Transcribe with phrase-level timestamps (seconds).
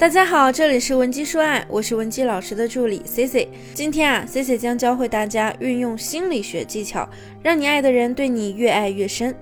[0.00, 3.46] 大家好，这里是文姬说爱，我是文姬老师的助理 C C。
[3.74, 7.06] 今天啊，C C 将教会大家运用心理学技巧，
[7.42, 9.36] 让你爱的人对你越爱越深。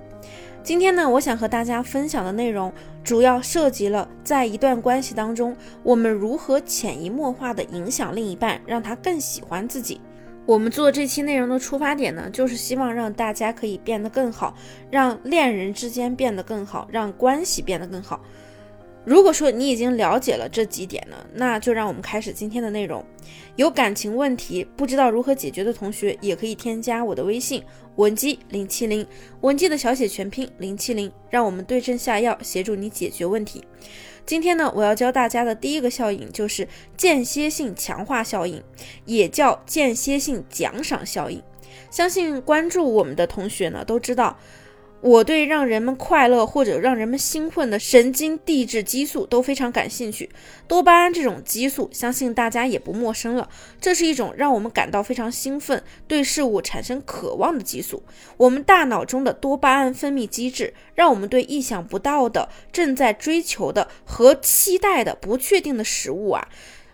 [0.64, 2.72] 今天呢，我想和大家分享的内容，
[3.04, 10.00] 主要涉及了在一段关系当中，我们如何潜移默化的影响另一半，让他更喜欢自己。
[10.44, 14.56] 我们做这期内容的出发点呢，就是希望让大家可以变得更好，
[14.90, 18.20] 让恋人之间变得更好，让关系变得更好。
[19.08, 23.02] 如果说你已经了解了这几点呢，那就让我们开始今天的内容。
[23.56, 27.64] 有感情问题不知道如何解决的同学，也可以添加我的微信
[27.96, 29.06] 文姬零七零，
[29.40, 33.64] 文姬的小写全拼零七零，让我们对症下药，协助你解决问题。
[34.26, 38.62] 今天呢，我要教大家的第一个效应就是间歇性强化效应，
[39.06, 41.42] 也叫间歇性奖赏效应。
[41.90, 44.38] 相信关注我们的同学呢，都知道。
[45.00, 50.28] 我对让人们快乐或者让人们兴奋的神经递质激素都非常感兴趣。
[50.66, 53.48] 多巴胺这种激素，相信大家也不陌生了。
[53.80, 58.02] 这是一种让我们感到非常兴奋、对事物产生渴望的激素。
[58.36, 66.48] 我们大脑中的多巴胺分泌机制，让我们对意想不到的、正在追求的和期待的不确定的食物啊。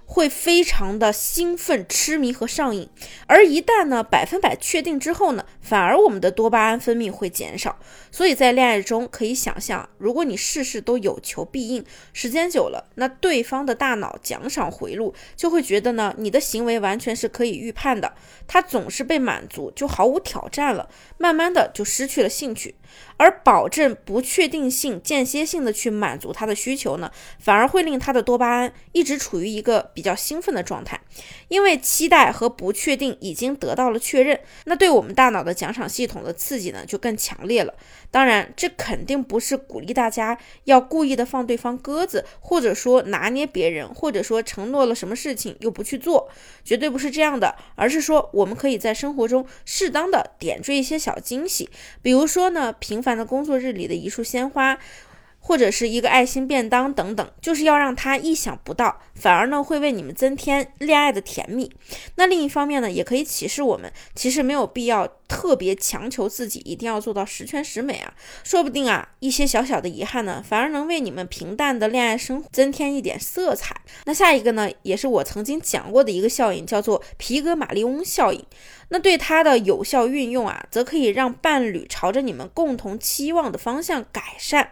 [0.07, 2.89] 会非常的兴奋、痴迷和上瘾，
[3.27, 7.79] 而一旦呢百分百确定之后呢，反而我们的多巴胺分泌会减少。
[8.11, 18.15] 所以在恋爱中可以想象，如果你事事都有求必应，时间久了，那对方的大脑奖赏回路就会觉得呢，你的行为完全是可以预判的，
[18.47, 22.77] 他总是被满足，就毫无挑战了，慢慢的就失去了兴趣。
[23.17, 31.01] 而保证不确定性、间歇性的去满足他的需求呢，反而会令他的多巴胺一直处于一个比较兴奋的状态，
[31.49, 37.73] 因为期待和不确定已经得到了确认，那对我们大脑的奖赏系统的刺激呢就更强烈了。
[38.11, 46.29] 当然，这肯定不是鼓励大家要故意的放对方鸽子，或者说拿捏别人，或者说承诺了什么事情又不去做，
[46.65, 51.69] 绝对不是这样的，而是说我们可以在生活中适当的点缀一些小惊喜，
[52.03, 54.79] 比如说呢，平凡的工作日里的一束鲜花。
[55.47, 61.71] 或者是一个爱心便当等等，就是要让他意想不到，反而呢会为你们增添恋爱的甜蜜。
[62.15, 68.15] 那另一方面呢，也可以启示我们，其实没有必要特别强求自己一定要做到十全十美啊。
[68.43, 73.77] 说不定啊，一些小小的遗憾呢，反而能为你们平淡的恋爱生活增添一点色彩。
[74.07, 78.43] 那下一个呢，也是我曾经讲过的一个效应，叫做皮格马利翁效应。
[78.89, 84.71] 那对它的有效运用啊，则可以让伴侣朝着你们共同期望的方向改善。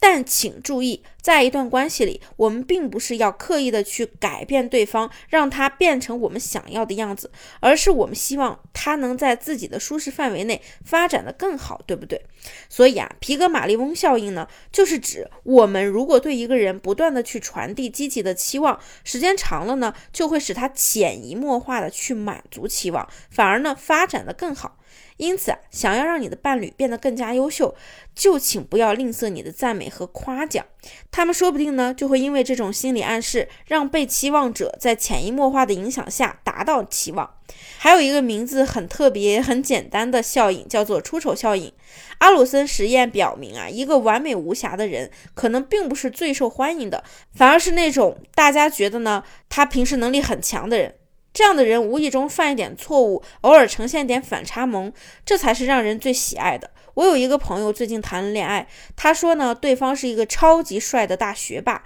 [0.00, 12.24] 但请注意，在一段关系里，我们并不是要刻意的去改变对方，让他变成我们想要的样子，而是我们希望他能在自己的舒适范围内发展的更好，对不对？
[12.68, 24.77] 所以啊，皮格马利翁效应呢，就是指我们如果对一个人不断的去传递积极的期望，时间长了呢，就会使他潜移默化的去满足期望，反而呢发展的更好。
[25.18, 27.74] 因此啊，想要让你的伴侣变得更加优秀，
[28.14, 30.64] 就请不要吝啬你的赞美和夸奖。
[31.10, 37.34] 他们说不定呢，就会因为这种心理暗示，让被期望者在潜移默化的影响下达到期望。
[37.78, 41.72] 还有一个名字很特别、很简单的效应，叫做出丑效应。
[42.18, 47.02] 阿鲁森实验表明啊，一个完美无瑕的人，可能并不是最受欢迎的，
[47.34, 50.94] 反而是那种大家觉得呢，他平时能力很强的人。
[51.38, 54.92] 这样的人无意中犯一点错误，偶尔呈现点反差萌，
[55.24, 56.68] 这才是让人最喜爱的。
[56.94, 58.66] 我有一个朋友最近谈了恋爱，
[58.96, 61.84] 他说呢，对方是一个超级帅的大学霸，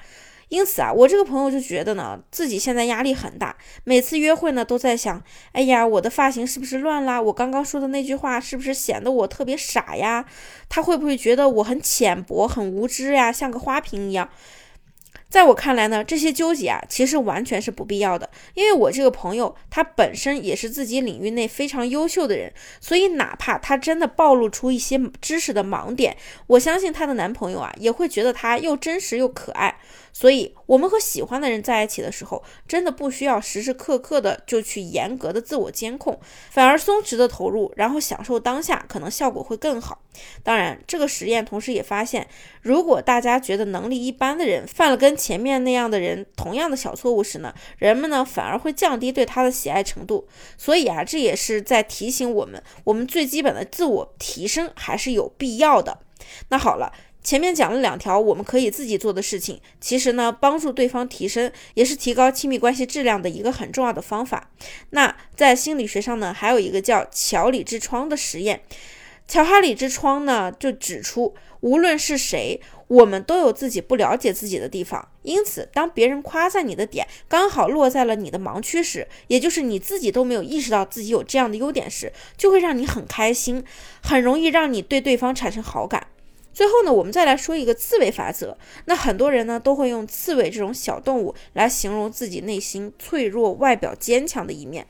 [0.49, 3.55] 因此啊，我这个朋友就觉得呢，自己现在压力很大，
[3.85, 7.21] 每次约会呢都在想，哎呀，我的发型是不是乱啦？
[7.21, 10.25] 我刚刚说的那句话是不是显得我特别傻呀？
[10.71, 14.31] 他会不会觉得我很浅薄、很无知呀，像个花瓶一样？
[15.33, 18.29] 在我看来呢，这些纠结啊，其实完全是不必要的。
[18.53, 26.15] 因为我这个朋友，他本身也是自己领域内非常优秀的人，所以哪怕他真的暴露出一些知识的盲点，
[26.49, 29.75] 我相信她的男朋友啊，也会觉得她又真实又可爱。
[30.13, 36.21] 所以，我们和喜欢的人在一起的时候，真的不需要时时刻刻的就去严格的自我监控，
[36.51, 40.03] 反而松弛的投入，然后享受当下，可能效果会更好。
[40.43, 42.29] 当然，这个实验同时也发现，
[42.61, 50.29] 如果大家觉得能力一般的人犯了跟前面那样的人同样的小错误时呢，人们呢反而会降低对他的喜爱程度。
[50.59, 56.01] 所以啊，这也是在提醒我们，我们最基本的自我提升还是有必要的。
[56.51, 56.93] 那好了。
[57.23, 64.51] 前面讲了两条我们可以自己做的事情，其实呢，帮助对方提升也是提高亲密关系质量的一个很重要的方法。
[64.91, 68.63] 那在心理学上呢，还有一个叫乔里之窗的实验。
[69.29, 75.09] 乔哈里之窗呢，就指出，无论是谁，我们都有自己不了解自己的地方。
[75.23, 83.65] 因此，当别人夸赞你的点刚好落在了你的盲区时，也就是你自己都没有意识到自己有这样的优点时，就会让你很开心，
[84.03, 86.09] 很容易让你对对方产生好感。
[86.53, 88.57] 最后呢，我们再来说一个刺猬法则。
[88.85, 94.87] 那很多人呢都会用刺猬这种小动物来形容自己内心脆弱、外表坚强的一面。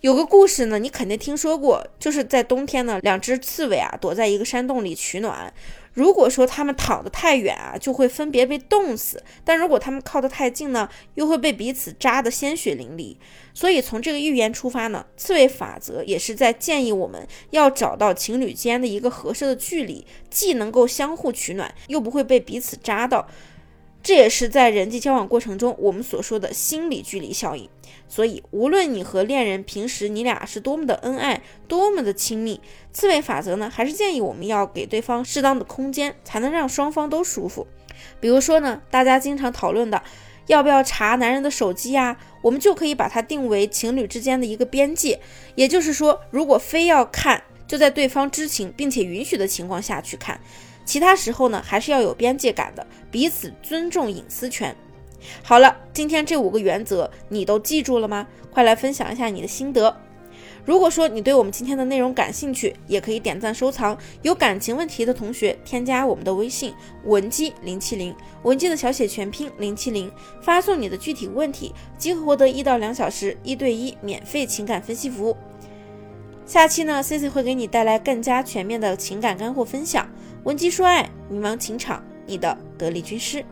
[0.00, 5.52] 有个故事呢，你肯定听说过，就是在冬天呢，两只刺猬啊躲在一个山洞里取暖。
[5.98, 13.16] 如果说他们躺得太远啊，就会分别被冻死；但如果他们靠得太近呢，又会被彼此扎得鲜血淋漓。
[13.52, 23.26] 所以从这个预言出发呢，刺猬法则也是在建议我们要找到情侣间的一个合适的距离，既能够相互取暖，又不会被彼此扎到。
[24.02, 27.68] 这也是在人际交往过程中我们所说的心理距离效应。
[28.08, 32.60] 所以，无论你和恋人平时你俩是多么的恩爱，多么的亲密，
[32.90, 37.66] 刺猬法则呢，还是建议我们要给对方适当的空间，才能让双方都舒服。
[38.18, 40.02] 比如说呢，大家经常讨论的，
[40.46, 42.16] 要不要查男人的手机呀？
[42.40, 45.20] 我们就可以把它定为情侣之间的一个边界。
[45.54, 50.40] 也就是说，如果非要看，就在对方知情并且允许的情况下去看。
[50.84, 54.74] 其他时候呢，还是要有边界感的，彼此尊重隐私权。
[55.42, 58.26] 好了，今天这五个原则你都记住了吗？
[58.50, 59.94] 快来分享一下你的心得。
[60.64, 63.96] 如果说你对我们今天的内容感兴趣，也可以点赞收藏。
[64.22, 66.74] 有感情问题的同学，添加我们的微信
[67.04, 70.10] 文姬零七零，文姬的小写全拼零七零，
[70.42, 75.36] 发送你的具体问题，即可获得一到两小时一对一免费情感分析服务。
[76.48, 80.08] 下期呢，C C 会给你带来更加全面的情感干货分享。
[80.44, 83.44] 文姬说爱，迷茫情场，你的得力军师。